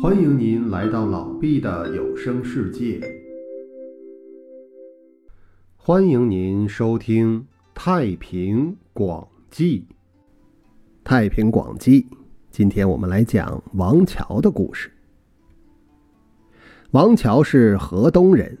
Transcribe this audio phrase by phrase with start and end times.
[0.00, 3.00] 欢迎您来到老毕的有声世界。
[5.76, 7.40] 欢迎您收听
[7.74, 9.80] 《太平广记》。
[11.02, 12.02] 《太平广记》，
[12.48, 14.88] 今天我们来讲王乔的故事。
[16.92, 18.56] 王乔是河东人，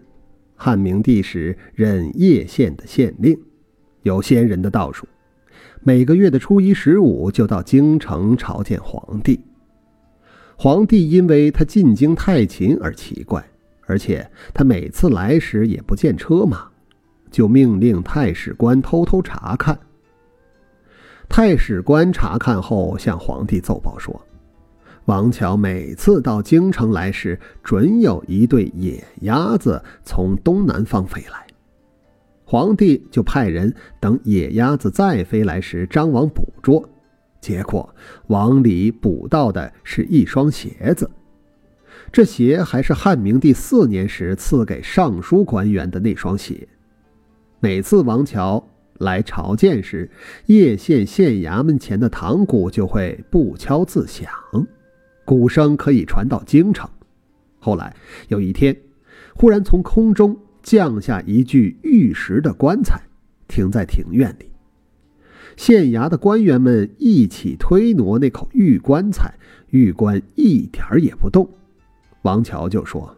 [0.56, 3.40] 汉明帝时任叶县的县令，
[4.02, 5.06] 有先人的道术，
[5.82, 9.38] 每个月的初一、十五就到京城朝见皇帝。
[10.60, 13.48] 皇帝因为他进京太勤而奇怪，
[13.86, 16.68] 而且他每次来时也不见车马，
[17.30, 19.78] 就命令太史官偷偷查看。
[21.28, 24.20] 太史官查看后，向皇帝奏报说，
[25.04, 31.46] 王乔每次到京城来时，准有一对野鸭子从东南方飞来。
[32.44, 36.88] 皇帝就派人等野鸭子再飞来时，张网捕捉。
[37.40, 37.94] 结果，
[38.26, 41.10] 王里补到的是一双鞋子，
[42.12, 46.66] 这鞋还是汉明帝四年时赐给尚书官员的那双鞋。
[47.60, 50.10] 每次王乔来朝见时，
[50.46, 54.28] 叶县县衙门前的堂鼓就会不敲自响，
[55.24, 56.88] 鼓声可以传到京城。
[57.60, 57.94] 后来
[58.28, 58.76] 有一天，
[59.34, 63.00] 忽然从空中降下一具玉石的棺材，
[63.46, 64.50] 停在庭院里。
[65.58, 69.34] 县衙的官员们一起推挪那口玉棺材，
[69.70, 71.50] 玉棺一点儿也不动。
[72.22, 73.16] 王乔就说：“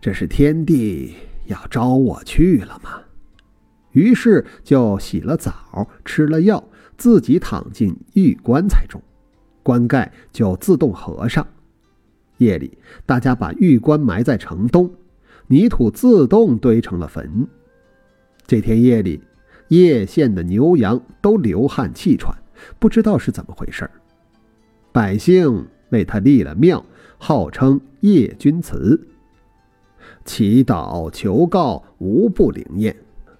[0.00, 1.12] 这是天帝
[1.44, 3.02] 要招我去了吗？”
[3.92, 6.66] 于是就洗了澡，吃了药，
[6.96, 9.02] 自己躺进玉棺材中，
[9.62, 11.46] 棺盖就自动合上。
[12.38, 14.90] 夜里，大家把玉棺埋在城东，
[15.48, 17.46] 泥土自动堆成了坟。
[18.46, 19.20] 这天夜里。
[19.68, 22.36] 叶县的牛羊都流汗气喘，
[22.78, 23.90] 不知道是怎么回事儿
[24.92, 26.84] 百姓为他立了庙，
[27.18, 29.00] 号称叶君祠，
[30.24, 32.96] 祈祷求告无不灵验，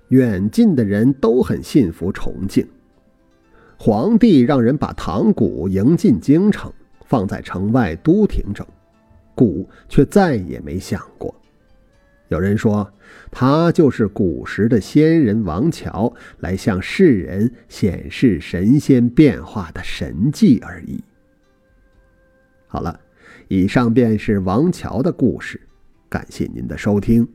[0.08, 2.66] 远近的人都很信服崇敬。
[3.78, 6.72] 皇帝让人把唐鼓迎进京城，
[7.06, 8.66] 放在城外都亭中，
[9.34, 11.34] 鼓却再也没响过。
[12.28, 12.92] 有人说，
[13.30, 21.02] 他就是古时的仙人王乔，来向世人显示神仙变化的神迹而已。
[22.66, 23.00] 好了，
[23.48, 25.60] 以上便是王乔的故事，
[26.08, 27.26] 感谢您的收听。